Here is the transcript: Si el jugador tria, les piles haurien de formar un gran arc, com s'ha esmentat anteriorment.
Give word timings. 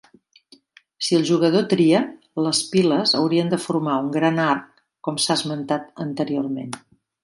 Si 1.07 1.17
el 1.17 1.25
jugador 1.31 1.67
tria, 1.73 2.01
les 2.47 2.63
piles 2.73 3.15
haurien 3.21 3.55
de 3.55 3.63
formar 3.69 4.01
un 4.07 4.11
gran 4.19 4.43
arc, 4.49 4.85
com 5.07 5.25
s'ha 5.27 5.41
esmentat 5.41 5.99
anteriorment. 6.11 6.79